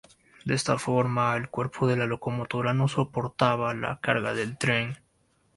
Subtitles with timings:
[0.45, 4.97] De esta forma el cuerpo de la locomotora no soportaba la carga del tren.